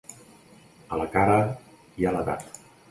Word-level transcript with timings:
A 0.95 0.99
la 1.03 1.07
cara 1.19 1.39
hi 1.97 2.07
ha 2.11 2.17
l'edat. 2.19 2.63